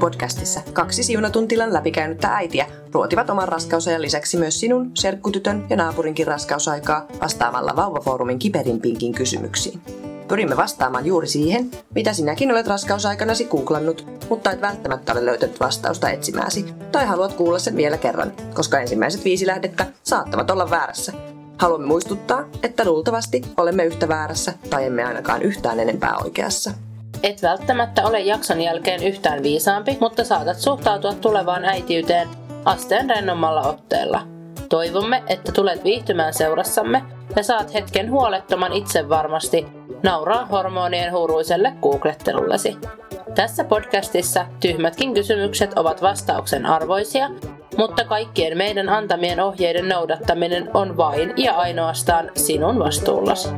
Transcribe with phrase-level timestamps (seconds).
[0.00, 7.06] podcastissa kaksi siunatuntilan läpikäynyttä äitiä ruotivat oman raskausajan lisäksi myös sinun, serkkutytön ja naapurinkin raskausaikaa
[7.22, 9.80] vastaamalla Vauvafoorumin kiperimpiinkin kysymyksiin.
[10.28, 16.10] Pyrimme vastaamaan juuri siihen, mitä sinäkin olet raskausaikanasi googlannut, mutta et välttämättä ole löytänyt vastausta
[16.10, 21.12] etsimääsi, tai haluat kuulla sen vielä kerran, koska ensimmäiset viisi lähdettä saattavat olla väärässä.
[21.58, 26.70] Haluamme muistuttaa, että luultavasti olemme yhtä väärässä tai emme ainakaan yhtään enempää oikeassa.
[27.22, 32.28] Et välttämättä ole jakson jälkeen yhtään viisaampi, mutta saatat suhtautua tulevaan äitiyteen
[32.64, 34.22] asteen rennommalla otteella.
[34.68, 37.02] Toivomme, että tulet viihtymään seurassamme
[37.36, 39.66] ja saat hetken huolettoman itsevarmasti
[40.02, 42.76] nauraa hormonien huuruiselle googlettelullesi.
[43.34, 47.30] Tässä podcastissa tyhmätkin kysymykset ovat vastauksen arvoisia,
[47.76, 53.48] mutta kaikkien meidän antamien ohjeiden noudattaminen on vain ja ainoastaan sinun vastuullasi.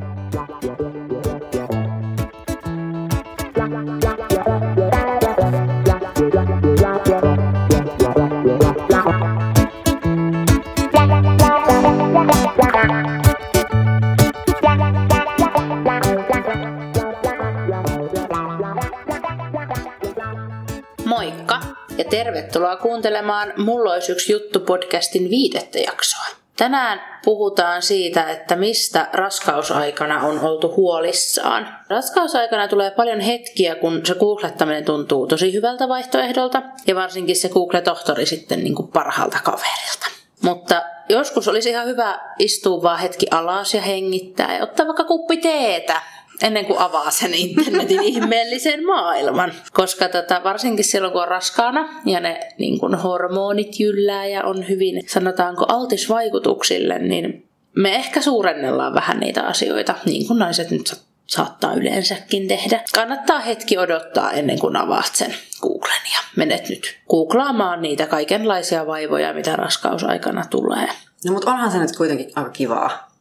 [21.04, 21.60] Moikka
[21.98, 26.24] ja tervetuloa kuuntelemaan Mulla olisi yksi juttu podcastin viidettä jaksoa.
[26.56, 31.68] Tänään puhutaan siitä, että mistä raskausaikana on oltu huolissaan.
[31.88, 38.26] Raskausaikana tulee paljon hetkiä, kun se googlettaminen tuntuu tosi hyvältä vaihtoehdolta ja varsinkin se Google-tohtori
[38.26, 40.06] sitten niin kuin parhaalta kaverilta.
[40.42, 45.36] Mutta joskus olisi ihan hyvä istua vaan hetki alas ja hengittää ja ottaa vaikka kuppi
[45.36, 46.02] teetä
[46.42, 49.52] ennen kuin avaa sen internetin ihmeellisen maailman.
[49.72, 54.68] Koska tota, varsinkin silloin, kun on raskaana ja ne niin kun hormonit jyllää ja on
[54.68, 60.94] hyvin, sanotaanko, altis vaikutuksille, niin me ehkä suurennellaan vähän niitä asioita, niin kuin naiset nyt
[61.26, 62.80] saattaa yleensäkin tehdä.
[62.94, 69.34] Kannattaa hetki odottaa ennen kuin avaat sen Googlen ja menet nyt googlaamaan niitä kaikenlaisia vaivoja,
[69.34, 70.88] mitä raskausaikana tulee.
[71.24, 73.11] No mutta onhan se nyt kuitenkin aika kivaa.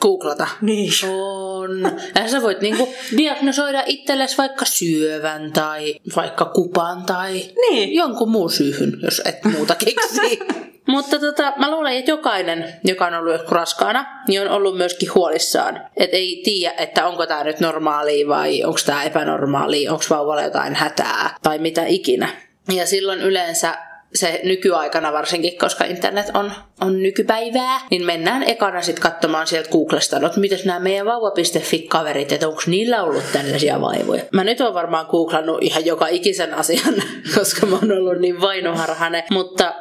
[0.00, 0.46] Googlata.
[0.60, 0.92] Niin.
[1.10, 1.92] On.
[2.14, 7.32] Ja sä voit niinku diagnosoida itsellesi vaikka syövän tai vaikka kupan tai
[7.70, 7.94] Niin.
[7.94, 10.20] jonkun muun syyhyn, jos et muuta keksi.
[10.86, 15.80] Mutta tota, mä luulen, että jokainen, joka on ollut raskaana, niin on ollut myöskin huolissaan.
[15.96, 20.74] Että ei tiedä, että onko tämä nyt normaalia vai onko tämä epänormaalia, onko vauvalla jotain
[20.74, 22.28] hätää tai mitä ikinä.
[22.74, 23.78] Ja silloin yleensä
[24.14, 30.16] se nykyaikana varsinkin, koska internet on, on nykypäivää, niin mennään ekana sitten katsomaan sieltä Googlesta,
[30.16, 34.22] että mitäs nämä meidän vauva.fi-kaverit, että onko niillä ollut tällaisia vaivoja.
[34.32, 36.94] Mä nyt oon varmaan googlannut ihan joka ikisen asian,
[37.34, 39.74] koska mä oon ollut niin vainoharhainen, mutta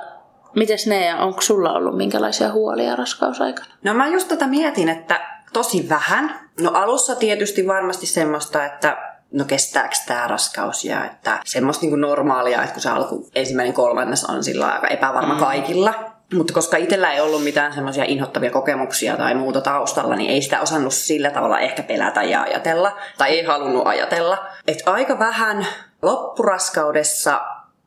[0.56, 3.70] mites ne ja onko sulla ollut minkälaisia huolia raskausaikana?
[3.84, 5.22] No mä just tätä mietin, että
[5.54, 6.40] tosi vähän.
[6.60, 12.62] No alussa tietysti varmasti semmoista, että no kestääkö tämä raskaus ja että semmoista niin normaalia,
[12.62, 15.40] että kun se alku ensimmäinen kolmannes on sillä aika epävarma mm.
[15.40, 15.94] kaikilla.
[16.34, 20.62] Mutta koska itsellä ei ollut mitään semmoisia inhottavia kokemuksia tai muuta taustalla, niin ei sitä
[20.62, 24.46] osannut sillä tavalla ehkä pelätä ja ajatella, tai ei halunnut ajatella.
[24.68, 25.68] Että aika vähän
[26.02, 27.42] loppuraskaudessa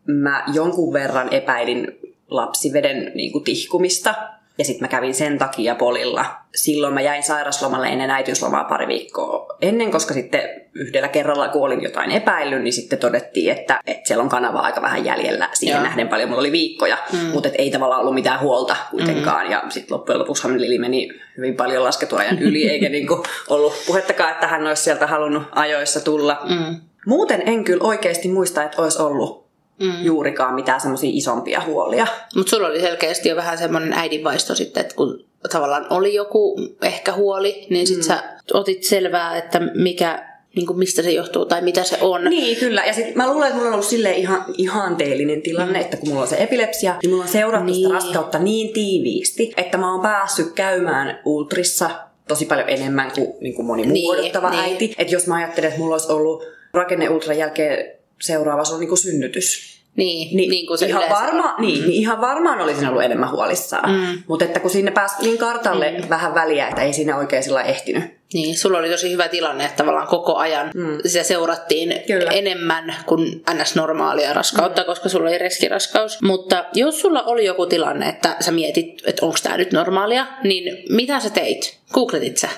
[0.06, 4.14] mä jonkun verran epäilin lapsiveden niin kuin tihkumista.
[4.58, 6.24] Ja sitten mä kävin sen takia polilla.
[6.54, 10.40] Silloin mä jäin sairaslomalle ennen äitiyslomaa pari viikkoa ennen, koska sitten
[10.74, 14.82] yhdellä kerralla, kun olin jotain epäillyt, niin sitten todettiin, että, että siellä on kanava aika
[14.82, 15.48] vähän jäljellä.
[15.52, 15.84] Siihen Joo.
[15.84, 17.18] nähden paljon mulla oli viikkoja, mm.
[17.18, 19.46] mutta et ei tavallaan ollut mitään huolta kuitenkaan.
[19.46, 19.52] Mm.
[19.52, 24.46] Ja sitten loppujen lopuksi Lili meni hyvin paljon lasketuajan yli, eikä niinku ollut puhettakaan, että
[24.46, 26.40] hän olisi sieltä halunnut ajoissa tulla.
[26.48, 26.80] Mm.
[27.06, 29.43] Muuten en kyllä oikeasti muista, että olisi ollut
[29.80, 30.04] mm.
[30.04, 32.06] juurikaan mitään semmoisia isompia huolia.
[32.36, 37.12] Mutta sulla oli selkeästi jo vähän semmoinen äidinvaisto sitten, että kun tavallaan oli joku ehkä
[37.12, 38.02] huoli, niin sit mm.
[38.02, 38.22] sä
[38.52, 42.24] otit selvää, että mikä, niin kuin mistä se johtuu tai mitä se on.
[42.24, 42.84] Niin, kyllä.
[42.84, 45.84] Ja sit mä luulen, että mulla on ollut silleen ihan, ihanteellinen tilanne, mm.
[45.84, 47.72] että kun mulla on se epilepsia, niin mulla on seurattu niin.
[47.72, 47.82] Niin.
[47.84, 51.90] sitä raskautta niin tiiviisti, että mä oon päässyt käymään ultrissa
[52.28, 54.60] tosi paljon enemmän kuin, niin kuin moni muu Niin, odottava niin.
[54.60, 54.94] äiti.
[54.98, 56.44] Että jos mä ajattelen, että mulla olisi ollut
[56.74, 59.74] rakenneultran jälkeen seuraava, se on niin synnytys.
[59.96, 63.30] Niin, niin, niin kuin se ihan, yleensä varma, niin, niin ihan varmaan olisin ollut enemmän
[63.30, 63.90] huolissaan.
[63.90, 64.22] Mm.
[64.26, 66.08] Mutta että kun sinne pääsi niin kartalle mm.
[66.08, 68.04] vähän väliä, että ei siinä oikein sillä ehtinyt.
[68.32, 70.98] Niin, sulla oli tosi hyvä tilanne, että tavallaan koko ajan mm.
[71.06, 72.30] sitä seurattiin Kyllä.
[72.30, 74.86] enemmän kuin ns-normaalia raskautta, mm.
[74.86, 76.22] koska sulla oli reskiraskaus.
[76.22, 80.84] Mutta jos sulla oli joku tilanne, että sä mietit, että onko tämä nyt normaalia, niin
[80.88, 81.78] mitä sä teit?
[81.92, 82.48] Googletit sä?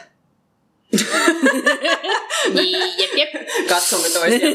[2.54, 3.48] Niin, jep, jep.
[3.68, 4.54] Katsomme toisiaan.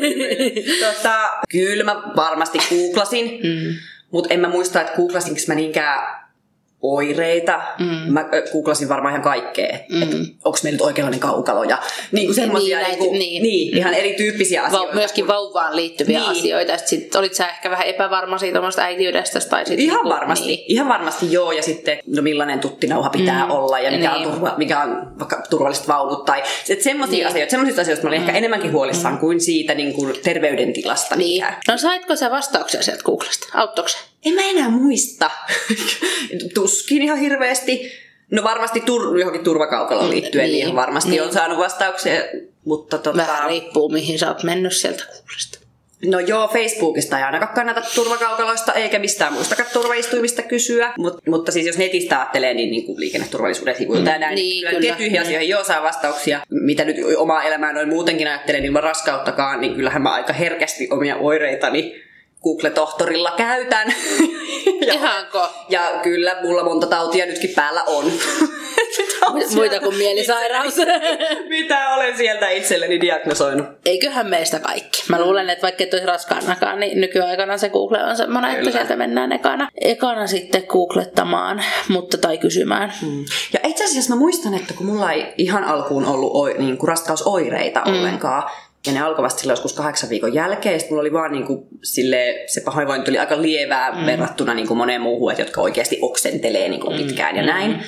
[0.80, 3.76] tota, kyllä mä varmasti googlasin, mm.
[4.12, 6.21] mutta en mä muista, että googlasinko mä niinkään
[6.82, 7.62] oireita.
[7.80, 8.14] Mm.
[8.14, 10.02] Mä googlasin varmaan ihan kaikkea, että mm.
[10.04, 10.10] et,
[10.46, 11.78] onko meillä nyt oikeanlainen kaukalo ja
[12.12, 14.88] niin kuin semmoisia niin, niin, niin, niin, ihan erityyppisiä asioita.
[14.88, 16.32] Va- myöskin vauvaan liittyviä niin.
[16.32, 16.78] asioita.
[16.78, 19.40] Sitten olit sä ehkä vähän epävarma siitä omasta äitiydestä?
[19.40, 20.66] Tai sit ihan niin varmasti, niin.
[20.68, 21.52] ihan varmasti joo.
[21.52, 23.52] Ja sitten no millainen tuttinauha pitää mm.
[23.52, 24.28] olla ja mikä, niin.
[24.28, 26.26] on turva, mikä on vaikka turvalliset vaunut.
[26.26, 26.44] Tai
[26.80, 27.28] semmoisia niin.
[27.28, 28.28] asioita, semmoisista asioista mä olin mm.
[28.28, 29.20] ehkä enemmänkin huolissaan mm.
[29.20, 31.16] kuin siitä niin kuin terveydentilasta.
[31.16, 31.46] Niin.
[31.46, 31.54] Mikä.
[31.68, 33.48] No saitko sä vastauksia sieltä Googlesta?
[33.54, 33.98] Auttoiko se?
[34.26, 35.32] En mä enää muista.
[36.56, 37.92] Tuskin ihan hirveästi.
[38.32, 41.24] No varmasti tur- johonkin turvakaukaloon mm, liittyen niin, niin varmasti niin.
[41.24, 42.22] on saanut vastauksia,
[42.66, 43.18] mutta tota...
[43.18, 45.62] Vähän riippuu, mihin sä oot mennyt sieltä Googlesta.
[46.06, 50.94] No joo, Facebookista ei ainakaan kannata turvakaukaloista eikä mistään muistakaan turvaistuimista kysyä.
[50.98, 54.36] Mut, mutta siis jos netistä ajattelee, niin, niin kuin liikenneturvallisuuden sivuilta mm, ja näin.
[54.36, 55.22] Niin, kyllä, tiettyihin niin.
[55.22, 56.40] asioihin joo saa vastauksia.
[56.50, 61.16] Mitä nyt omaa elämää noin muutenkin ajattelen ilman raskauttakaan, niin kyllähän mä aika herkästi omia
[61.16, 62.04] oireitani
[62.44, 63.88] Google-tohtorilla käytän.
[64.88, 65.50] ja, Ihanko?
[65.70, 68.06] Ja kyllä, mulla monta tautia nytkin päällä on.
[69.56, 70.76] Muita kuin mielisairaus.
[71.50, 73.68] Mitä olen sieltä itselleni diagnosoinut.
[73.86, 75.04] Eiköhän meistä kaikki.
[75.10, 78.96] Mä luulen, että vaikka et olisi raskaanakaan, niin nykyaikana se Google on semmoinen, että sieltä
[78.96, 82.94] mennään ekana, ekana sitten googlettamaan, mutta tai kysymään.
[83.02, 83.26] Hmm.
[83.54, 86.88] Ja itse asiassa mä muistan, että kun mulla ei ihan alkuun ollut oi, niin kuin
[86.88, 87.94] raskausoireita mm.
[87.94, 88.44] ollenkaan,
[88.88, 90.80] ja ne alkoivat silloin joskus kahdeksan viikon jälkeen.
[90.80, 94.06] Sitten mulla oli vaan niin kuin, sille, se pahoinvointi oli aika lievää mm.
[94.06, 97.38] verrattuna niin kuin moneen muuhun, että jotka oikeasti oksentelee niin kuin pitkään mm.
[97.38, 97.72] ja näin.
[97.72, 97.80] Mm.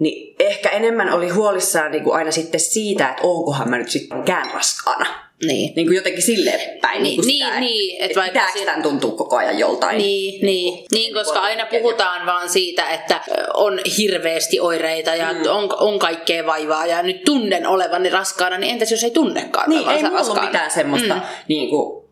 [0.00, 4.50] Niin ehkä enemmän oli huolissaan niin kuin aina sitten siitä, että onkohan mä nyt sittenkään
[4.54, 5.06] raskaana.
[5.46, 5.72] Niin.
[5.76, 7.02] niin kuin jotenkin silleen päin.
[7.02, 9.98] Niin, niin, niin, niin että vaikka pitääkö tämän tuntuu koko ajan joltain.
[9.98, 13.20] Niin, niin, niin koska aina puhutaan vaan siitä, että
[13.54, 15.40] on hirveästi oireita ja mm.
[15.48, 19.90] on, on kaikkea vaivaa ja nyt tunnen olevani raskaana, niin entäs jos ei tunnekaan Niin,
[19.90, 21.20] ei mulla ole mitään semmoista mm.
[21.48, 22.02] niin kuin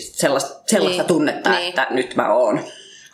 [0.00, 1.68] sellaista, sellaista niin, tunnetta, niin.
[1.68, 2.60] että nyt mä oon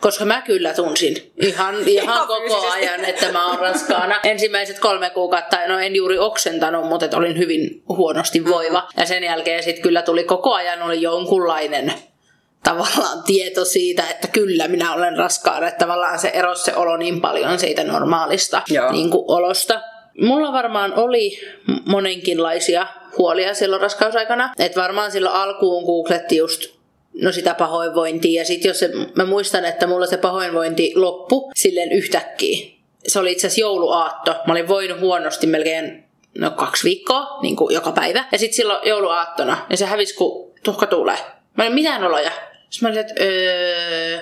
[0.01, 4.19] koska mä kyllä tunsin ihan, ihan, ihan koko ajan, että mä oon raskaana.
[4.23, 8.87] Ensimmäiset kolme kuukautta, no en juuri oksentanut, mutta olin hyvin huonosti voiva.
[8.97, 11.93] Ja sen jälkeen sitten kyllä tuli koko ajan oli jonkunlainen
[12.63, 15.67] tavallaan tieto siitä, että kyllä minä olen raskaana.
[15.67, 18.61] Että tavallaan se erosi se olo niin paljon siitä normaalista
[18.91, 19.81] niin kuin olosta.
[20.21, 21.39] Mulla varmaan oli
[21.85, 22.87] monenkinlaisia
[23.17, 24.53] huolia silloin raskausaikana.
[24.59, 26.80] Että varmaan silloin alkuun googletti just
[27.13, 28.41] no sitä pahoinvointia.
[28.41, 32.71] Ja sitten jos se, mä muistan, että mulla se pahoinvointi loppu silleen yhtäkkiä.
[33.07, 34.35] Se oli itse asiassa jouluaatto.
[34.47, 36.03] Mä olin voinut huonosti melkein
[36.37, 38.25] no kaksi viikkoa, niin kuin joka päivä.
[38.31, 41.17] Ja sitten silloin jouluaattona, ja se hävisi, kun tuhka tulee.
[41.57, 42.31] Mä olin mitään oloja.
[42.69, 44.19] Sitten mä olin, että öö,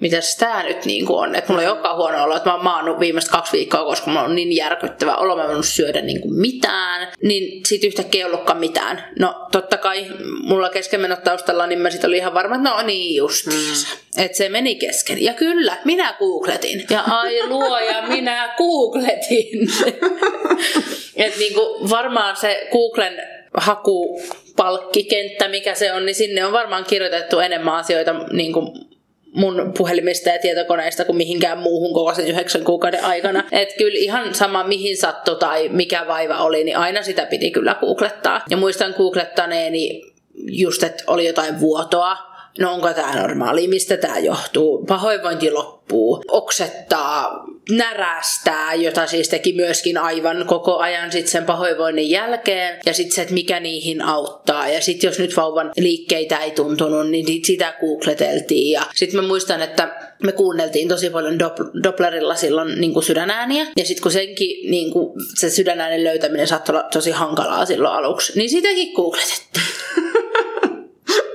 [0.00, 1.34] mitäs tää nyt niin kuin on.
[1.34, 4.22] Että mulla ei olekaan huono olo, että mä oon maannut viimeiset kaksi viikkoa, koska mulla
[4.22, 7.08] on niin järkyttävä olo, mä en syödä niin kuin mitään.
[7.22, 9.04] Niin sit yhtäkkiä ei ollutkaan mitään.
[9.18, 10.06] No totta kai
[10.42, 13.88] mulla keskenmenot taustalla, niin mä sit olin ihan varma, että no niin justiinsa.
[13.88, 14.24] Hmm.
[14.24, 15.22] Että se meni kesken.
[15.22, 16.84] Ja kyllä, minä googletin.
[16.90, 19.68] Ja ai luoja, minä googletin.
[21.16, 23.22] että niin kuin varmaan se Googlen
[23.54, 28.91] hakupalkkikenttä, mikä se on, niin sinne on varmaan kirjoitettu enemmän asioita niin kuin
[29.32, 33.44] mun puhelimista ja tietokoneista kuin mihinkään muuhun koko sen yhdeksän kuukauden aikana.
[33.52, 37.76] Et kyllä ihan sama mihin sattui tai mikä vaiva oli, niin aina sitä piti kyllä
[37.80, 38.40] googlettaa.
[38.50, 40.02] Ja muistan googlettaneeni
[40.34, 47.44] just, että oli jotain vuotoa, no onko tämä normaali, mistä tämä johtuu, pahoinvointi loppuu, oksettaa,
[47.70, 53.22] närästää, jota siis teki myöskin aivan koko ajan sit sen pahoinvoinnin jälkeen, ja sitten se,
[53.22, 58.70] että mikä niihin auttaa, ja sitten jos nyt vauvan liikkeitä ei tuntunut, niin sitä googleteltiin,
[58.70, 61.38] ja sitten mä muistan, että me kuunneltiin tosi paljon
[61.82, 66.76] Dopplerilla silloin niin kuin sydänääniä, ja sitten kun senkin niin kuin, se sydänäänen löytäminen saattoi
[66.76, 69.64] olla tosi hankalaa silloin aluksi, niin sitäkin googletettiin.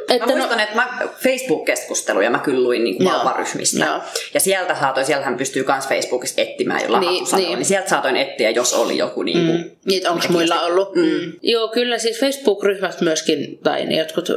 [0.10, 0.64] Että mä muistan, no...
[0.64, 3.86] että mä Facebook-keskusteluja mä kyllä luin niin vauvaryhmistä.
[3.86, 4.02] No.
[4.34, 7.60] Ja sieltä saatoin, siellähän pystyy myös Facebookissa etsimään jollain niin, niin.
[7.60, 9.58] niin sieltä saatoin etsiä, jos oli joku niin kuin...
[9.58, 9.72] Mm.
[9.86, 10.96] Niin, onko muilla ollut?
[10.96, 11.34] Mm.
[11.42, 14.30] Joo, kyllä siis Facebook-ryhmät myöskin, tai jotkut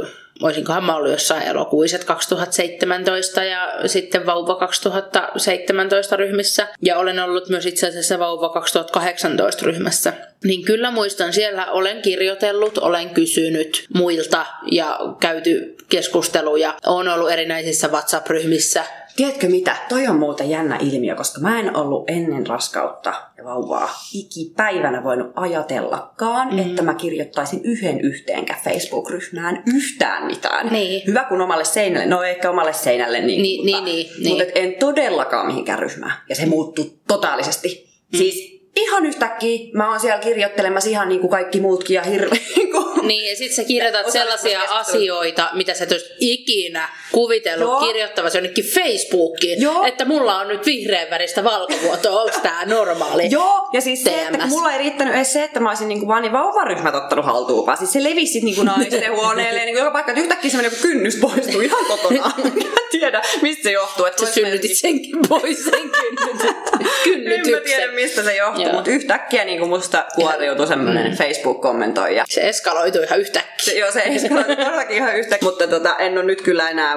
[0.42, 6.68] olisinkohan mä ollut jossain elokuiset 2017 ja sitten vauva 2017 ryhmissä.
[6.82, 10.12] Ja olen ollut myös itse asiassa vauva 2018 ryhmässä.
[10.44, 16.75] Niin kyllä muistan, siellä olen kirjoitellut, olen kysynyt muilta ja käyty keskusteluja.
[16.87, 18.85] Olen ollut erinäisissä WhatsApp-ryhmissä
[19.16, 19.76] Tiedätkö mitä?
[19.88, 25.32] Toi on muuten jännä ilmiö, koska mä en ollut ennen raskautta ja vauvaa ikipäivänä voinut
[25.36, 26.58] ajatellakaan, mm.
[26.58, 30.66] että mä kirjoittaisin yhden yhteenkä Facebook-ryhmään yhtään mitään.
[30.66, 31.02] Niin.
[31.06, 34.72] Hyvä kun omalle seinälle, no ehkä omalle seinälle, niin, niin, mutta, niin, niin, mutta niin.
[34.72, 36.12] en todellakaan mihinkään ryhmään.
[36.28, 37.90] Ja se muuttui totaalisesti.
[38.12, 38.16] Mm.
[38.18, 42.42] Siis ihan yhtäkkiä mä oon siellä kirjoittelemassa ihan niin kuin kaikki muutkin ja hirveän
[43.11, 47.80] Niin, ja sit sä kirjoitat sellaisia asioita, mitä sä et olisi ikinä kuvitellut Joo.
[47.80, 49.62] kirjoittavasi jonnekin Facebookiin.
[49.62, 49.85] Joo.
[49.85, 53.30] Että mulla on nyt vihreän väristä valkovuotoa, onko tää normaali?
[53.30, 56.23] Joo, ja siis se, että mulla ei riittänyt edes se, että mä olisin niinku vaan
[56.23, 60.12] niin vauvaryhmät ottanut haltuun, vaan siis se levisi niinku naisten huoneelle ja niinku joka paikka,
[60.12, 62.33] että yhtäkkiä semmoinen kynnys poistuu ihan kokonaan.
[62.90, 64.06] Tiedä, mistä se johtuu.
[64.06, 66.56] Että Sä synnytit senkin pois, sen synnytit.
[66.80, 67.62] En mä Kynnytyksen.
[67.64, 71.16] tiedä, mistä se johtuu, mutta yhtäkkiä niinku musta kuoriutui semmoinen mm.
[71.16, 72.25] Facebook-kommentoija.
[72.28, 73.50] Se eskaloitui ihan yhtäkkiä.
[73.64, 76.94] Se, joo, se se todellakin ihan yhtä, mutta tota, en ole nyt kyllä enää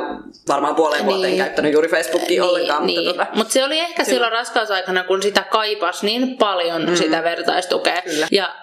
[0.47, 1.37] varmaan puoleen vuoteen Niin.
[1.43, 3.05] käyttänyt juuri Facebookia ollenkaan, niin.
[3.05, 6.95] mutta tota, Mut se oli ehkä silloin raskausaikana, kun sitä kaipas niin paljon mm.
[6.95, 8.01] sitä vertaistukea.
[8.01, 8.27] Kyllä.
[8.31, 8.55] Ja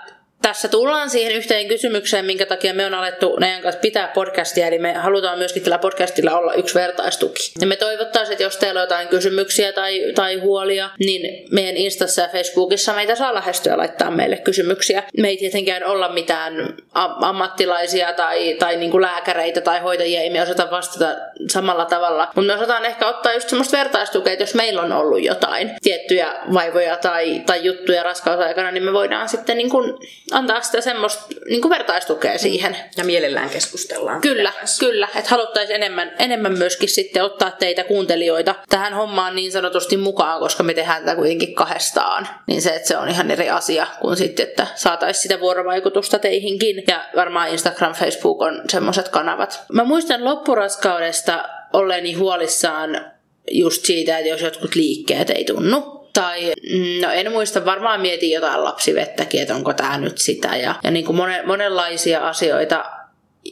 [0.43, 4.79] tässä tullaan siihen yhteen kysymykseen, minkä takia me on alettu Nean kanssa pitää podcastia, eli
[4.79, 7.53] me halutaan myöskin tällä podcastilla olla yksi vertaistuki.
[7.61, 12.23] Ja me toivottaisiin, että jos teillä on jotain kysymyksiä tai, tai huolia, niin meidän Instassa
[12.23, 15.03] ja Facebookissa meitä saa lähestyä laittaa meille kysymyksiä.
[15.19, 20.43] Me ei tietenkään olla mitään am- ammattilaisia tai, tai niinku lääkäreitä tai hoitajia, ei me
[20.43, 21.17] osata vastata
[21.51, 25.23] samalla tavalla, mutta me osataan ehkä ottaa just semmoista vertaistukea, että jos meillä on ollut
[25.23, 29.95] jotain tiettyjä vaivoja tai, tai juttuja raskausaikana, niin me voidaan sitten niin kuin
[30.33, 32.77] antaa sitä semmoista niin kuin vertaistukea siihen.
[32.97, 34.21] ja mielellään keskustellaan.
[34.21, 35.09] Kyllä, kyllä.
[35.15, 40.63] Että haluttaisiin enemmän, enemmän myöskin sitten ottaa teitä kuuntelijoita tähän hommaan niin sanotusti mukaan, koska
[40.63, 42.29] me tehdään tätä kuitenkin kahdestaan.
[42.47, 46.85] Niin se, että se on ihan eri asia kuin sitten, että saataisiin sitä vuorovaikutusta teihinkin.
[46.89, 49.63] Ja varmaan Instagram, Facebook on semmoiset kanavat.
[49.73, 53.11] Mä muistan loppuraskaudesta olleeni huolissaan
[53.51, 56.00] just siitä, että jos jotkut liikkeet ei tunnu.
[56.13, 60.57] Tai, mm, no en muista, varmaan mietin jotain lapsivettäkin, että onko tämä nyt sitä.
[60.57, 62.85] Ja, ja niin kuin monen, monenlaisia asioita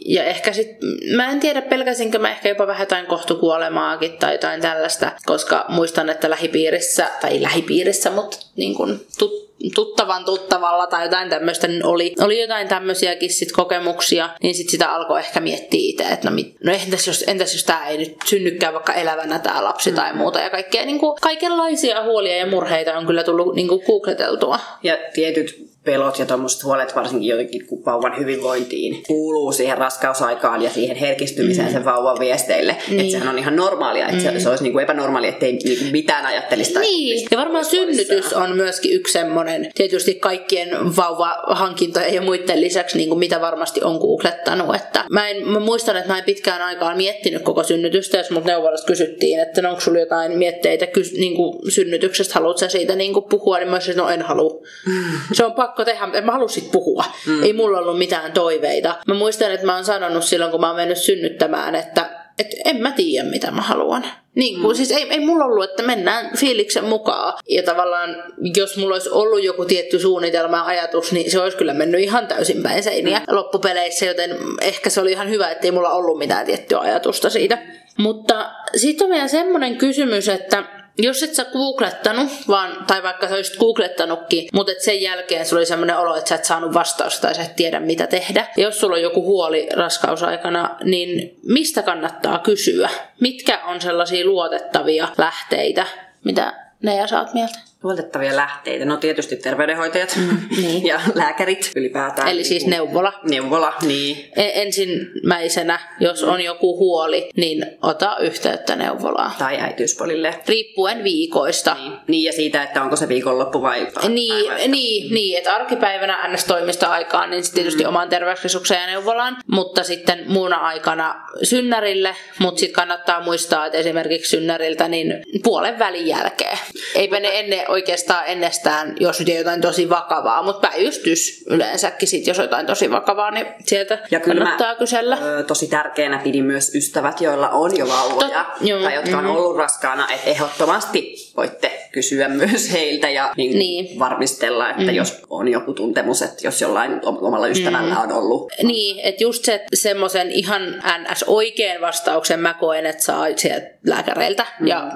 [0.07, 0.69] ja ehkä sit,
[1.17, 6.09] mä en tiedä, pelkäsinkö mä ehkä jopa vähän jotain kohtukuolemaakin tai jotain tällaista, koska muistan,
[6.09, 12.15] että lähipiirissä, tai lähipiirissä, mutta niin kun tut, tuttavan tuttavalla tai jotain tämmöistä, niin oli,
[12.21, 16.55] oli jotain tämmöisiäkin sit kokemuksia, niin sit sitä alkoi ehkä miettiä itse, että no, mit,
[16.65, 20.41] no entäs jos, entäs jos tää ei nyt synnykään vaikka elävänä tää lapsi tai muuta,
[20.41, 24.61] ja kaikkea, niin kuin, kaikenlaisia huolia ja murheita on kyllä tullut niin kuin googleteltua.
[24.83, 30.71] Ja tietyt pelot ja tuommoiset huolet varsinkin jotenkin kun vauvan hyvinvointiin kuuluu siihen raskausaikaan ja
[30.71, 31.73] siihen herkistymiseen mm.
[31.73, 32.77] sen vauvan viesteille.
[32.89, 33.01] Niin.
[33.01, 34.33] Että sehän on ihan normaalia, että mm.
[34.33, 36.79] se, se olisi niin kuin epänormaalia, ettei niinku mitään ajattelisi.
[36.79, 43.09] Niin, ja varmaan synnytys on myöskin yksi semmoinen, tietysti kaikkien vauvahankintojen ja muiden lisäksi, niin
[43.09, 44.75] kuin mitä varmasti on googlettanut.
[44.75, 48.45] Että mä, en, mä muistan, että mä en pitkään aikaan miettinyt koko synnytystä, jos mut
[48.45, 52.95] neuvolasta kysyttiin, että no, onko sulla jotain mietteitä kys, niin kuin synnytyksestä, haluatko sä siitä
[52.95, 54.63] niin kuin puhua, niin mä olisin, no en halua.
[55.33, 57.05] Se on pakko tehdä, en mä halua sit puhua.
[57.27, 57.43] Mm.
[57.43, 58.97] Ei mulla ollut mitään toiveita.
[59.07, 62.77] Mä muistan, että mä oon sanonut silloin, kun mä oon mennyt synnyttämään, että et en
[62.77, 64.05] mä tiedä, mitä mä haluan.
[64.35, 64.77] Niin kuin, mm.
[64.77, 67.35] siis ei, ei mulla ollut, että mennään fiiliksen mukaan.
[67.49, 68.17] Ja tavallaan,
[68.57, 72.27] jos mulla olisi ollut joku tietty suunnitelma ja ajatus, niin se olisi kyllä mennyt ihan
[72.27, 73.37] täysin päin seiniä mm.
[73.37, 77.59] loppupeleissä, joten ehkä se oli ihan hyvä, että ei mulla ollut mitään tiettyä ajatusta siitä.
[77.97, 80.65] Mutta sitten on vielä semmoinen kysymys, että
[80.99, 85.61] jos et sä googlettanut, vaan, tai vaikka sä olisit googlettanutkin, mutta et sen jälkeen sulla
[85.61, 88.47] oli semmoinen olo, että sä et saanut vastausta tai sä et tiedä mitä tehdä.
[88.57, 92.91] Ja jos sulla on joku huoli raskausaikana, niin mistä kannattaa kysyä?
[93.21, 95.87] Mitkä on sellaisia luotettavia lähteitä?
[96.25, 96.53] Mitä
[96.83, 97.68] ne ja saat mieltä?
[97.83, 98.85] Luotettavia lähteitä.
[98.85, 100.87] No tietysti terveydenhoitajat mm, niin.
[100.87, 102.29] ja lääkärit ylipäätään.
[102.29, 103.13] Eli siis neuvola.
[103.31, 104.31] Neuvola, niin.
[104.37, 109.33] E- ensimmäisenä, jos on joku huoli, niin ota yhteyttä neuvolaan.
[109.39, 110.35] Tai äitiyspolille.
[110.49, 111.75] Riippuen viikoista.
[111.75, 111.93] Niin.
[112.07, 113.87] niin, ja siitä, että onko se viikonloppu vai...
[114.09, 114.69] Niin, päivä.
[114.69, 117.89] niin, niin, että arkipäivänä NS-toimista aikaan, niin tietysti mm.
[117.89, 124.31] omaan terveyskeskukseen ja neuvolaan, mutta sitten muuna aikana synnärille, mutta sitten kannattaa muistaa, että esimerkiksi
[124.31, 126.59] synnäriltä niin puolen välin jälkeen.
[126.95, 132.27] Eipä ne ennen oikeastaan ennestään, jos nyt ei jotain tosi vakavaa, mutta päivystys yleensäkin sit,
[132.27, 135.19] jos on jotain tosi vakavaa, niin sieltä Ja kyllä kannattaa mä, kysellä.
[135.23, 139.25] Ö, tosi tärkeänä pidin myös ystävät, joilla on jo vauvoja Tot- joo, tai jotka on
[139.25, 139.37] mhm.
[139.37, 143.99] ollut raskaana, että ehdottomasti voitte kysyä myös heiltä ja niin, Niin.
[143.99, 148.53] varmistella, että jos on joku tuntemus, että jos jollain om- omalla ystävällä on ollut.
[148.63, 151.25] Niin, että just se, semmoisen ihan ns.
[151.27, 154.67] oikean vastauksen mä koen, että saa sieltä lääkäreiltä mm.
[154.67, 154.91] ja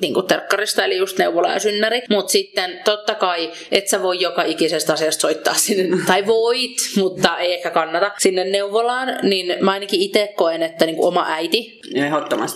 [0.00, 2.02] niin kuin terkkarista, eli just neuvola ja synnäri.
[2.10, 7.38] Mutta sitten totta kai, et sä voi joka ikisestä asiasta soittaa sinne, tai voit, mutta
[7.38, 11.80] ei ehkä kannata sinne neuvolaan, niin mä ainakin itse koen, että niin kuin oma äiti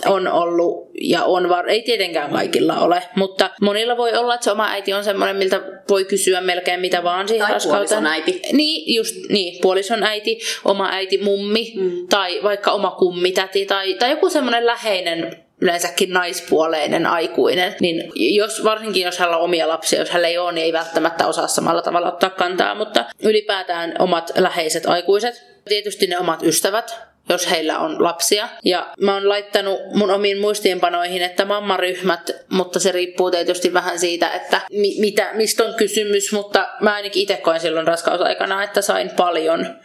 [0.05, 4.51] on ollut ja on var- ei tietenkään kaikilla ole, mutta monilla voi olla, että se
[4.51, 8.07] oma äiti on semmoinen, miltä voi kysyä melkein mitä vaan siihen Tai raskauteen.
[8.07, 8.41] äiti.
[8.51, 12.07] Niin, just niin, puolison äiti, oma äiti, mummi mm.
[12.09, 19.03] tai vaikka oma kummitäti tai, tai joku semmoinen läheinen yleensäkin naispuoleinen aikuinen, niin jos, varsinkin
[19.03, 22.07] jos hänellä on omia lapsia, jos hänellä ei ole, niin ei välttämättä osaa samalla tavalla
[22.07, 28.49] ottaa kantaa, mutta ylipäätään omat läheiset aikuiset, tietysti ne omat ystävät, jos heillä on lapsia.
[28.63, 34.31] Ja mä oon laittanut mun omiin muistiinpanoihin, että mammaryhmät, mutta se riippuu tietysti vähän siitä,
[34.31, 39.09] että mi- mitä, mistä on kysymys, mutta mä ainakin itse koin silloin raskausaikana, että sain
[39.09, 39.75] paljon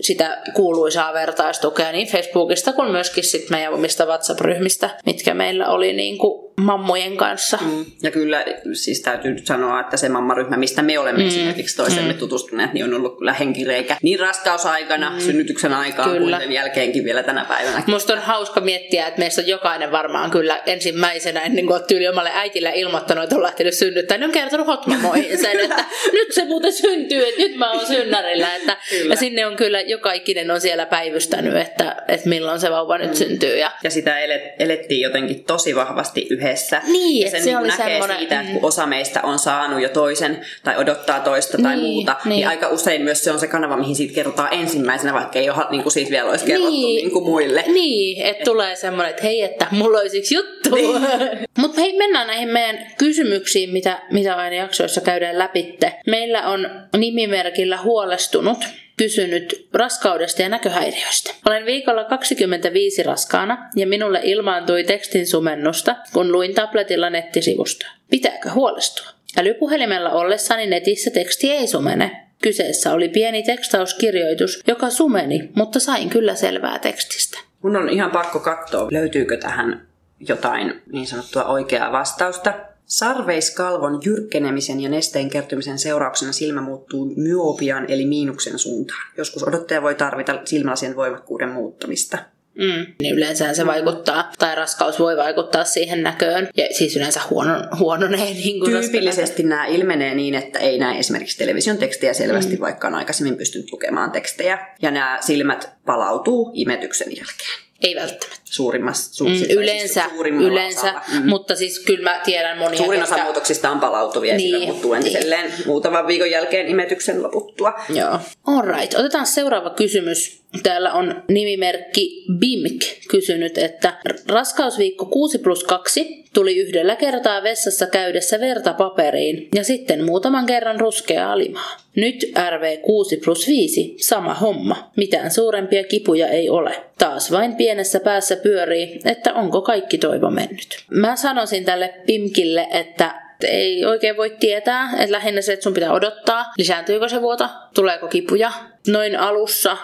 [0.00, 6.18] sitä kuuluisaa vertaistukea niin Facebookista kuin myöskin sit meidän omista WhatsApp-ryhmistä, mitkä meillä oli niin
[6.18, 7.58] kuin mammojen kanssa.
[7.60, 7.84] Mm.
[8.02, 11.28] Ja kyllä siis täytyy nyt sanoa, että se mammaryhmä, mistä me olemme mm.
[11.28, 12.18] esimerkiksi toisemme mm.
[12.18, 15.20] tutustuneet, niin on ollut kyllä henkireikä niin raskausaikana, mm.
[15.20, 16.36] synnytyksen aikaan kyllä.
[16.36, 17.82] kuin sen jälkeenkin vielä tänä päivänä.
[17.86, 22.30] Musta on hauska miettiä, että meistä on jokainen varmaan kyllä ensimmäisenä ennen kuin tyyli omalle
[22.34, 26.72] äitille ilmoittanut, että on lähtenyt synnyttää, niin on kertonut hotmamoihin sen, että nyt se muuten
[26.72, 28.56] syntyy, että nyt mä oon synnärillä.
[28.56, 28.76] Että,
[29.08, 33.10] ja sinne on kyllä joka ikinen on siellä päivystänyt, että, että milloin se vauva nyt
[33.10, 33.16] mm.
[33.16, 33.58] syntyy.
[33.58, 34.18] Ja, ja sitä
[34.58, 36.41] elettiin jotenkin tosi vahvasti yhdessä.
[36.86, 38.18] Niin, ja sen se niin oli näkee semmoinen...
[38.18, 42.16] siitä, että kun osa meistä on saanut jo toisen tai odottaa toista tai niin, muuta,
[42.24, 42.30] niin.
[42.30, 45.64] niin aika usein myös se on se kanava, mihin siitä kerrotaan ensimmäisenä, vaikka ei ole,
[45.70, 47.64] niin kuin siitä vielä olisi kerrottu niin, niin kuin muille.
[47.66, 48.44] Niin, että Et...
[48.44, 50.74] tulee semmoinen, että hei, että mulla olisi yksi juttu.
[50.74, 51.00] Niin.
[51.58, 55.92] Mutta hei, mennään näihin meidän kysymyksiin, mitä, mitä aina jaksoissa käydään läpitte.
[56.06, 58.58] Meillä on nimimerkillä huolestunut
[59.02, 61.34] kysynyt raskaudesta ja näköhäiriöistä.
[61.46, 67.86] Olen viikolla 25 raskaana ja minulle ilmaantui tekstin sumennusta, kun luin tabletilla nettisivusta.
[68.10, 69.06] Pitääkö huolestua?
[69.38, 72.26] Älypuhelimella ollessani netissä teksti ei sumene.
[72.42, 77.38] Kyseessä oli pieni tekstauskirjoitus, joka sumeni, mutta sain kyllä selvää tekstistä.
[77.62, 79.86] Mun on ihan pakko katsoa, löytyykö tähän
[80.28, 82.54] jotain niin sanottua oikeaa vastausta.
[82.92, 89.02] Sarveiskalvon jyrkkenemisen ja nesteen kertymisen seurauksena silmä muuttuu myopian eli miinuksen suuntaan.
[89.16, 92.18] Joskus odottaja voi tarvita silmälasien voimakkuuden muuttamista.
[92.54, 92.86] Mm.
[93.02, 98.34] Niin yleensä se vaikuttaa, tai raskaus voi vaikuttaa siihen näköön, ja siis yleensä huono, huononee.
[98.34, 102.60] Niin kuin Tyypillisesti nämä ilmenee niin, että ei näe esimerkiksi television tekstiä selvästi, mm.
[102.60, 107.62] vaikka on aikaisemmin pystynyt lukemaan tekstejä, ja nämä silmät palautuu imetyksen jälkeen.
[107.82, 108.41] Ei välttämättä.
[108.52, 110.04] Suurimmassa, su- mm, siis yleensä,
[110.40, 111.28] yleensä mm.
[111.28, 112.78] mutta siis kyllä mä tiedän monia.
[112.78, 115.66] Suurin osa muutoksista on palautuvia niin, ja muuttuu entiselleen niin.
[115.66, 117.74] muutaman viikon jälkeen imetyksen loputtua.
[117.88, 118.18] Joo.
[118.46, 120.42] Alright, otetaan seuraava kysymys.
[120.62, 128.40] Täällä on nimimerkki Bimk kysynyt, että raskausviikko 6 plus 2 tuli yhdellä kertaa vessassa käydessä
[128.40, 131.76] verta paperiin ja sitten muutaman kerran ruskea alimaa.
[131.96, 134.90] Nyt RV 6 plus 5, sama homma.
[134.96, 136.76] Mitään suurempia kipuja ei ole.
[136.98, 140.84] Taas vain pienessä päässä pyörii, että onko kaikki toivo mennyt.
[140.90, 145.92] Mä sanoisin tälle Pimkille, että ei oikein voi tietää, että lähinnä se, että sun pitää
[145.92, 148.52] odottaa, lisääntyykö se vuota, tuleeko kipuja.
[148.86, 149.76] Noin alussa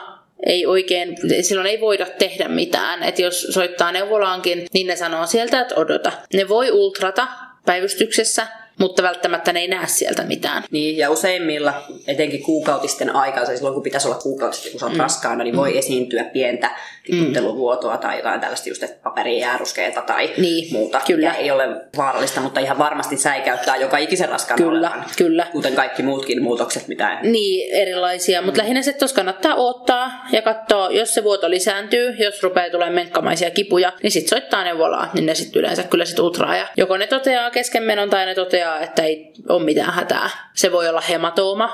[0.47, 3.03] ei oikein, silloin ei voida tehdä mitään.
[3.03, 6.13] Että jos soittaa neuvolaankin, niin ne sanoo sieltä, että odota.
[6.35, 7.29] Ne voi ultrata
[7.67, 8.47] päivystyksessä,
[8.79, 10.63] mutta välttämättä ne ei näe sieltä mitään.
[10.71, 15.01] Niin, ja useimmilla, etenkin kuukautisten aikaa, silloin kun pitäisi olla kuukautisesti, kun sä oot mm.
[15.01, 15.79] raskaana, niin voi mm.
[15.79, 16.71] esiintyä pientä
[17.11, 18.01] tiputteluvuotoa mm.
[18.01, 19.59] tai jotain tällaista just, että paperia jää
[20.07, 21.35] tai niin, muuta, kyllä.
[21.35, 21.65] ei ole
[21.97, 25.47] vaarallista, mutta ihan varmasti säikäyttää joka ikisen raskaana Kyllä, olevan, kyllä.
[25.53, 27.19] Kuten kaikki muutkin muutokset, mitä...
[27.23, 28.45] Niin, erilaisia, mm.
[28.45, 32.95] mutta lähinnä se, että kannattaa ottaa ja katsoa, jos se vuoto lisääntyy, jos rupeaa tulemaan
[32.95, 36.57] menkkamaisia kipuja, niin sitten soittaa neuvolaa, niin ne sitten yleensä kyllä sit ultraa.
[36.57, 40.31] Ja joko ne toteaa keskenmenon tai ne toteaa, että ei ole mitään hätää.
[40.55, 41.71] Se voi olla hematooma,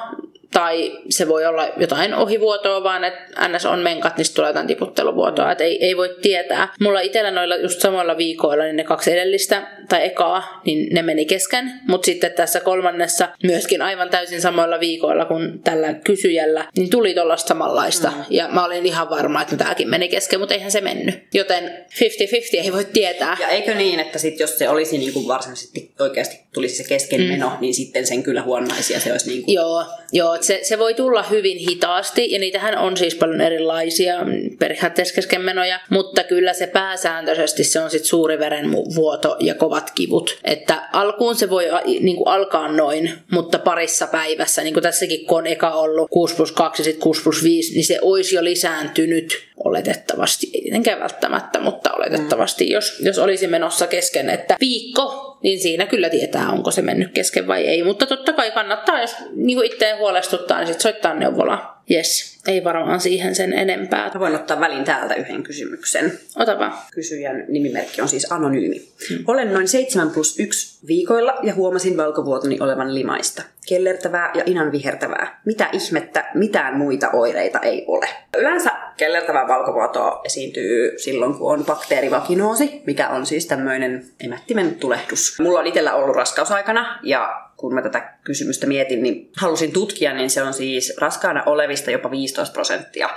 [0.55, 3.67] tai se voi olla jotain ohivuotoa, vaan että ns.
[3.67, 5.53] on menkat, niin tulee jotain tiputteluvuotoa.
[5.53, 6.75] Että ei, ei voi tietää.
[6.81, 11.25] Mulla itsellä noilla just samoilla viikoilla, niin ne kaksi edellistä tai ekaa, niin ne meni
[11.25, 11.73] kesken.
[11.89, 17.49] Mutta sitten tässä kolmannessa myöskin aivan täysin samoilla viikoilla kuin tällä kysyjällä, niin tuli tuollaista
[17.49, 18.11] samanlaista.
[18.11, 18.25] Mm.
[18.31, 21.15] Ja mä olin ihan varma, että tämäkin meni kesken, mutta eihän se mennyt.
[21.33, 23.37] Joten 50-50 ei voi tietää.
[23.41, 27.49] Ja eikö niin, että sit jos se olisi niin kuin varsinaisesti oikeasti tulisi se keskenmeno,
[27.49, 27.57] mm.
[27.61, 29.55] niin sitten sen kyllä huonaisi ja se olisi niin kuin...
[29.55, 34.15] Joo, joo se, se voi tulla hyvin hitaasti, ja niitähän on siis paljon erilaisia
[34.59, 40.39] periaatteessa keskenmenoja, mutta kyllä se pääsääntöisesti se on sitten suuri verenvuoto ja kovat kivut.
[40.45, 41.65] Että alkuun se voi
[42.01, 46.35] niin kuin alkaa noin, mutta parissa päivässä, niin kuin tässäkin kun on eka ollut 6
[46.35, 51.01] plus 2 ja sitten 6 plus 5, niin se olisi jo lisääntynyt oletettavasti, ei tietenkään
[51.01, 52.71] välttämättä, mutta oletettavasti, mm.
[52.71, 57.47] jos, jos olisi menossa kesken, että viikko niin siinä kyllä tietää, onko se mennyt kesken
[57.47, 57.83] vai ei.
[57.83, 61.75] Mutta totta kai kannattaa, jos niin itseä huolestuttaa, niin sitten soittaa neuvolaan.
[61.91, 64.11] Yes, ei varmaan siihen sen enempää.
[64.15, 66.19] Mä voin ottaa välin täältä yhden kysymyksen.
[66.37, 66.73] Ota vaan.
[66.95, 68.89] Kysyjän nimimerkki on siis anonyymi.
[69.09, 69.25] Hmm.
[69.27, 73.43] Olen noin 7 plus 1 viikoilla ja huomasin valkovuotoni olevan limaista.
[73.69, 75.41] Kellertävää ja inan vihertävää.
[75.45, 78.09] Mitä ihmettä, mitään muita oireita ei ole.
[78.39, 85.37] Yleensä kellertävää valkovuotoa esiintyy silloin, kun on bakteerivakinoosi, mikä on siis tämmöinen emättimen tulehdus.
[85.41, 90.31] Mulla on itsellä ollut raskausaikana ja kun mä tätä kysymystä mietin, niin halusin tutkia, niin
[90.31, 93.09] se on siis raskaana olevista jopa 15 prosenttia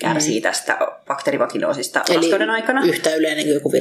[0.00, 0.42] kärsii mm.
[0.42, 2.84] tästä bakteerivakinoosista raskauden aikana.
[2.84, 3.72] yhtä yleinen kuin joku.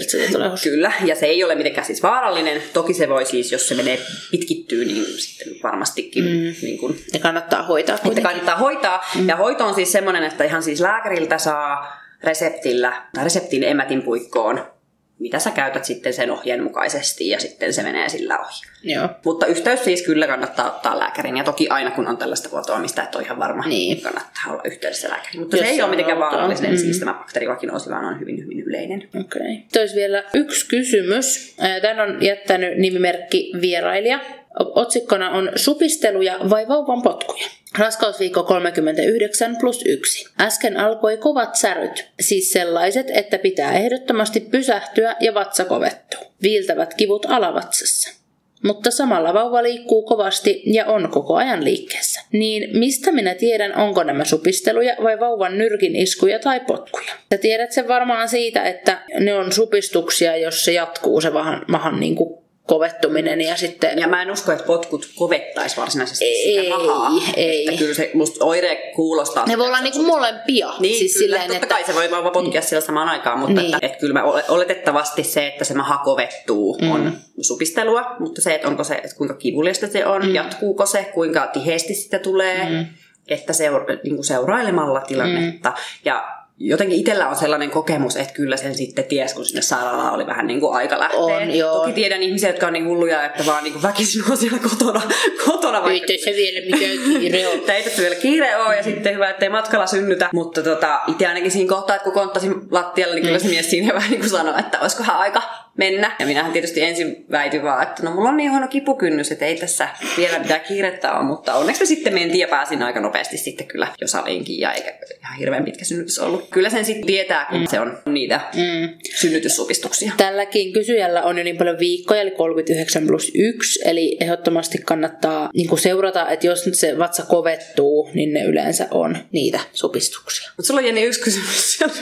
[0.63, 2.61] Kyllä, ja se ei ole mitenkään siis vaarallinen.
[2.73, 3.99] Toki se voi siis, jos se menee
[4.31, 6.23] pitkittyy, niin sitten varmastikin...
[6.23, 6.55] Mm.
[6.61, 9.05] Niin kun, ja kannattaa hoitaa Että kannattaa hoitaa.
[9.15, 9.27] Mm.
[9.27, 14.76] Ja hoito on siis semmoinen, että ihan siis lääkäriltä saa reseptillä, tai reseptin emätin puikkoon
[15.19, 18.61] mitä sä käytät sitten sen ohjeen mukaisesti ja sitten se menee sillä ohi.
[18.83, 19.09] Joo.
[19.25, 23.03] Mutta yhteys siis kyllä kannattaa ottaa lääkärin ja toki aina kun on tällaista vuotoa, mistä
[23.03, 25.39] et ole ihan varma, niin kannattaa olla yhteydessä lääkäriin.
[25.39, 26.77] Mutta Jos se ei ole mitenkään vaarallinen, mm.
[26.77, 29.09] siis tämä bakteerivakinoosi vaan on hyvin hyvin yleinen.
[29.19, 29.41] Okei.
[29.75, 29.95] Okay.
[29.95, 31.55] vielä yksi kysymys.
[31.81, 34.19] Tän on jättänyt nimimerkki vierailija.
[34.59, 37.47] Otsikkona on supisteluja vai vauvan potkuja?
[37.79, 40.25] Raskausviikko 39 plus 1.
[40.39, 46.21] Äsken alkoi kovat säryt, siis sellaiset, että pitää ehdottomasti pysähtyä ja vatsa kovettuu.
[46.41, 48.17] Viiltävät kivut alavatsassa.
[48.63, 52.21] Mutta samalla vauva liikkuu kovasti ja on koko ajan liikkeessä.
[52.31, 57.13] Niin mistä minä tiedän, onko nämä supisteluja vai vauvan nyrkin iskuja tai potkuja?
[57.33, 61.99] Sä tiedät sen varmaan siitä, että ne on supistuksia, jos se jatkuu se mahan, mahan
[61.99, 63.99] niin kuin kovettuminen ja sitten...
[63.99, 67.11] Ja mä en usko, että potkut kovettaisi varsinaisesti ei, sitä mahaa.
[67.35, 69.45] Ei, Että kyllä se musta oire kuulostaa.
[69.45, 70.73] Ne voi olla niinku molempia.
[70.79, 71.67] Niin, siis kyllä, silleen, totta että...
[71.67, 73.73] kai se voi vaan potkia sillä samaan aikaan, mutta niin.
[73.75, 76.91] että, että kyllä mä oletettavasti se, että se maha kovettuu mm.
[76.91, 80.35] on supistelua, mutta se, että onko se, että kuinka kivuliasta se on, mm.
[80.35, 82.85] jatkuuko se, kuinka tiheesti sitä tulee, mm.
[83.27, 85.69] että seura- niin kuin seurailemalla tilannetta.
[85.69, 85.75] Mm.
[86.05, 90.27] Ja jotenkin itsellä on sellainen kokemus, että kyllä sen sitten ties, kun sinne sairaalaan oli
[90.27, 91.19] vähän niin kuin aika lähteä.
[91.19, 91.79] On, joo.
[91.79, 95.01] Toki tiedän ihmisiä, jotka on niin hulluja, että vaan niin kuin väkisin on siellä kotona.
[95.45, 96.13] kotona vaikka...
[96.13, 97.61] Ei se vielä mikään kiire ole.
[97.73, 100.29] Ei tässä vielä kiire ole ja sitten hyvä, ettei matkalla synnytä.
[100.33, 103.93] Mutta tota, itse ainakin siinä kohtaa, että kun konttasin lattialle, niin kyllä se mies siinä
[103.93, 105.41] vähän niin kuin sanoi, että olisikohan aika
[105.77, 106.15] mennä.
[106.19, 109.55] Ja minähän tietysti ensin väityin vaan, että no mulla on niin huono kipukynnys, että ei
[109.55, 113.67] tässä vielä mitään kiirettä ole, mutta onneksi me sitten mentiin ja pääsin aika nopeasti sitten
[113.67, 116.47] kyllä jo saliinkin ja eikä ihan hirveän pitkä synnytys ollut.
[116.49, 117.67] Kyllä sen sitten tietää, kun mm.
[117.67, 118.89] se on niitä mm.
[119.15, 120.11] synnytyssupistuksia.
[120.17, 125.77] Tälläkin kysyjällä on jo niin paljon viikkoja, eli 39 plus 1, eli ehdottomasti kannattaa niin
[125.77, 130.51] seurata, että jos nyt se vatsa kovettuu, niin ne yleensä on niitä supistuksia.
[130.57, 131.93] Mutta sulla on Jenni yksi kysymys siellä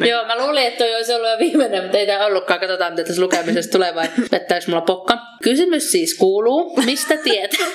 [0.10, 3.04] Joo, mä luulin, että toi olisi ollut jo viimeinen, mutta ei tämä ollutkaan katsotaan, mitä
[3.04, 5.18] tässä lukemisesta tulee vai vettääkö mulla pokka.
[5.42, 7.66] Kysymys siis kuuluu, mistä tietää?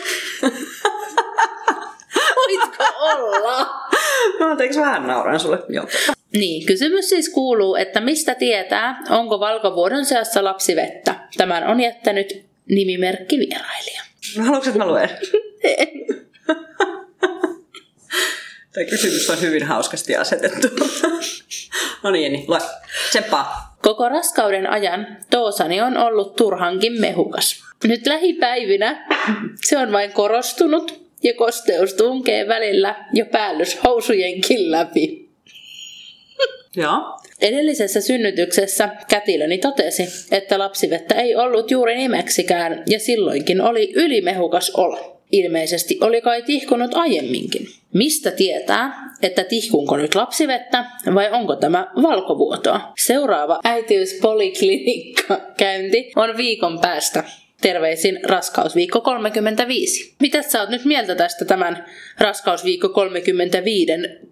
[2.36, 3.88] Voitko olla?
[4.40, 5.60] No anteeksi, vähän nauran sulle.
[5.70, 5.88] Joo.
[6.34, 11.16] Niin, kysymys siis kuuluu, että mistä tietää, onko valkovuodon seassa lapsivettä?
[11.38, 14.02] Tämän on jättänyt nimimerkki vierailija.
[14.40, 15.10] Haluatko, että mä luen?
[18.74, 20.68] Tämä kysymys on hyvin hauskasti asetettu.
[22.04, 22.60] no niin, Jenni, lue.
[23.10, 23.67] Tseppaa.
[23.82, 27.64] Koko raskauden ajan Toosani on ollut turhankin mehukas.
[27.84, 29.08] Nyt lähipäivinä
[29.66, 35.30] se on vain korostunut ja kosteus tunkee välillä jo päällyshousujenkin läpi.
[36.76, 37.20] Joo.
[37.42, 45.17] Edellisessä synnytyksessä kätilöni totesi, että lapsivettä ei ollut juuri nimeksikään ja silloinkin oli ylimehukas olo.
[45.32, 47.68] Ilmeisesti oli kai tihkunut aiemminkin.
[47.94, 50.86] Mistä tietää, että tihkunko nyt lapsivettä
[51.16, 52.94] vai onko tämä valkovuotoa?
[52.98, 57.24] Seuraava äitiyspoliklinikka käynti on viikon päästä.
[57.62, 60.16] Terveisin raskausviikko 35.
[60.20, 61.86] Mitä sä oot nyt mieltä tästä tämän
[62.20, 63.92] raskausviikko 35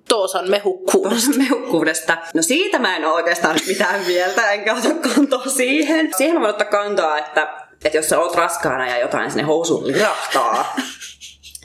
[0.10, 1.38] Toosan mehukkuudesta?
[1.38, 2.18] Mehukkuudesta?
[2.34, 6.10] No siitä mä en ole oikeastaan mitään mieltä, enkä ota kantaa siihen.
[6.18, 10.76] Siihen voin ottaa kantaa, että, että jos sä oot raskaana ja jotain sinne housuun lirahtaa,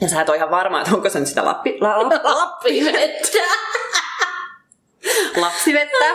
[0.01, 3.37] ja sä et ole ihan varma, että onko se nyt sitä lappi, la, la, lappivettä.
[5.37, 6.05] lapsivettä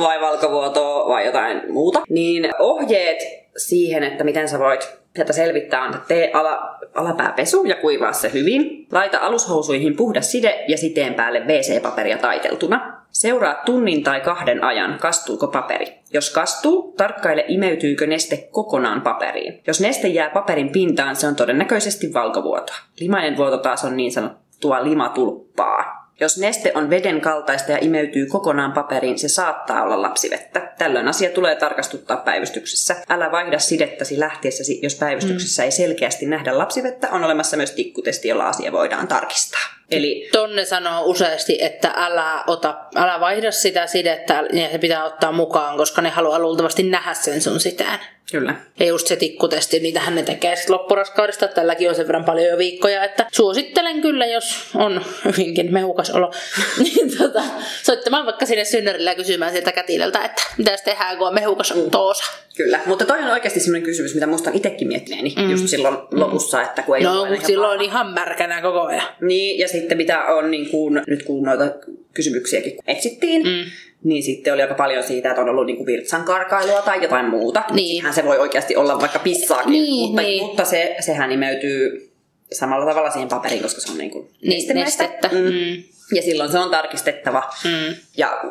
[0.00, 2.00] vai valkovuotoa vai jotain muuta.
[2.08, 3.18] Niin ohjeet
[3.56, 8.32] siihen, että miten sä voit sieltä selvittää, on, että tee ala, alapääpesu ja kuivaa se
[8.32, 8.86] hyvin.
[8.92, 13.01] Laita alushousuihin puhdas side ja siteen päälle WC-paperia taiteltuna.
[13.12, 15.98] Seuraa tunnin tai kahden ajan, kastuuko paperi.
[16.12, 19.60] Jos kastuu, tarkkaile imeytyykö neste kokonaan paperiin.
[19.66, 22.72] Jos neste jää paperin pintaan, se on todennäköisesti valkovuoto.
[23.00, 26.02] Limainen vuoto taas on niin sanottua limatulppaa.
[26.20, 30.72] Jos neste on veden kaltaista ja imeytyy kokonaan paperiin, se saattaa olla lapsivettä.
[30.78, 32.96] Tällöin asia tulee tarkastuttaa päivystyksessä.
[33.08, 35.64] Älä vaihda sidettäsi lähtiessäsi, jos päivystyksessä mm.
[35.64, 37.10] ei selkeästi nähdä lapsivettä.
[37.10, 39.60] On olemassa myös tikkutesti, jolla asia voidaan tarkistaa.
[39.96, 45.32] Eli Tonne sanoo useasti, että älä, ota, älä vaihda sitä sidettä, niin se pitää ottaa
[45.32, 47.98] mukaan, koska ne haluaa luultavasti nähdä sen sun sitään.
[48.32, 48.54] Kyllä.
[48.80, 51.48] Ja just se tikkutesti, niitähän ne tekee sitten loppuraskaudesta.
[51.48, 56.32] Tälläkin on sen verran paljon jo viikkoja, että suosittelen kyllä, jos on hyvinkin mehukas olo,
[56.84, 57.42] niin tota,
[57.82, 61.90] soittamaan vaikka sinne synnärille ja kysymään sieltä kätilöltä, että mitä tehdään, kun on mehukas mm.
[61.90, 62.24] toosa.
[62.56, 65.50] Kyllä, mutta toi on oikeasti sellainen kysymys, mitä musta on itsekin miettineeni mm.
[65.50, 66.20] just silloin mm.
[66.20, 69.06] lopussa, että kun ei No, kun silloin on ihan märkänä koko ajan.
[69.20, 71.64] Niin, ja sitten mitä on niin kuin, nyt kun noita
[72.14, 73.70] kysymyksiäkin etsittiin, mm
[74.04, 77.64] niin sitten oli aika paljon siitä, että on ollut niinku virtsan karkailua tai jotain muuta.
[77.70, 78.14] Niin.
[78.14, 80.42] se voi oikeasti olla vaikka pissaakin, niin, mutta, niin.
[80.42, 82.12] mutta se, sehän imeytyy
[82.52, 85.28] samalla tavalla siihen paperiin, koska se on niinku niin, nestettä.
[85.28, 85.38] Mm.
[85.38, 85.82] Mm.
[86.14, 87.50] Ja silloin se on tarkistettava.
[87.64, 87.94] Mm.
[88.16, 88.44] Ja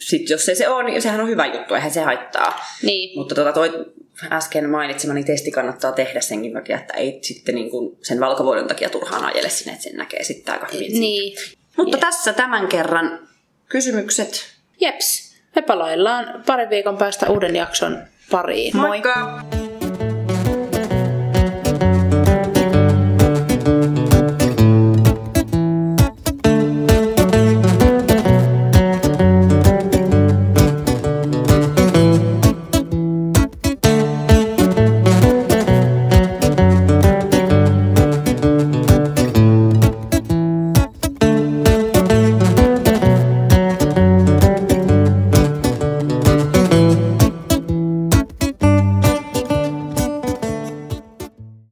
[0.00, 2.60] sitten jos ei se ole, niin sehän on hyvä juttu, eihän se haittaa.
[2.82, 3.18] Niin.
[3.18, 3.86] Mutta tota toi
[4.32, 8.90] äsken mainitsemani testi kannattaa tehdä senkin takia, että ei sitten niin kuin sen valkovuoden takia
[8.90, 11.00] turhaan ajele sinne, että sen näkee sitten aika hyvin.
[11.00, 11.38] Niin.
[11.76, 12.10] Mutta yeah.
[12.10, 13.28] tässä tämän kerran
[13.68, 18.76] kysymykset Jeps, me palaillaan parin viikon päästä uuden jakson pariin.
[18.76, 19.14] Moikka!
[19.16, 19.63] Moikka.